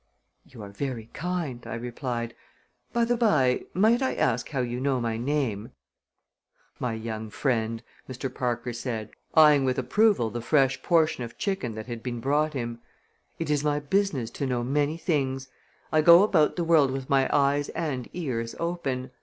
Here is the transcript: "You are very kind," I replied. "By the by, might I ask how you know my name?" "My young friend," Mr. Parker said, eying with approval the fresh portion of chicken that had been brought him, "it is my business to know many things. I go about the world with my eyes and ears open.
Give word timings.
"You 0.47 0.63
are 0.63 0.69
very 0.71 1.11
kind," 1.13 1.61
I 1.67 1.75
replied. 1.75 2.33
"By 2.91 3.05
the 3.05 3.15
by, 3.15 3.65
might 3.75 4.01
I 4.01 4.15
ask 4.15 4.49
how 4.49 4.61
you 4.61 4.79
know 4.79 4.99
my 4.99 5.15
name?" 5.15 5.73
"My 6.79 6.93
young 6.95 7.29
friend," 7.29 7.83
Mr. 8.09 8.33
Parker 8.33 8.73
said, 8.73 9.11
eying 9.37 9.63
with 9.63 9.77
approval 9.77 10.31
the 10.31 10.41
fresh 10.41 10.81
portion 10.81 11.23
of 11.23 11.37
chicken 11.37 11.75
that 11.75 11.85
had 11.85 12.01
been 12.01 12.19
brought 12.19 12.53
him, 12.55 12.79
"it 13.37 13.51
is 13.51 13.63
my 13.63 13.79
business 13.79 14.31
to 14.31 14.47
know 14.47 14.63
many 14.63 14.97
things. 14.97 15.49
I 15.91 16.01
go 16.01 16.23
about 16.23 16.55
the 16.55 16.63
world 16.63 16.89
with 16.89 17.07
my 17.07 17.29
eyes 17.31 17.69
and 17.69 18.09
ears 18.11 18.55
open. 18.59 19.11